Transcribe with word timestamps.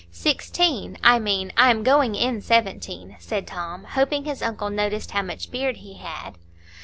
"Sixteen; 0.09 0.97
I 1.03 1.19
mean, 1.19 1.51
I 1.55 1.69
am 1.69 1.83
going 1.83 2.15
in 2.15 2.41
seventeen," 2.41 3.17
said 3.19 3.45
Tom, 3.45 3.83
hoping 3.83 4.25
his 4.25 4.41
uncle 4.41 4.71
noticed 4.71 5.11
how 5.11 5.21
much 5.21 5.51
beard 5.51 5.77
he 5.77 5.99
had. 5.99 6.39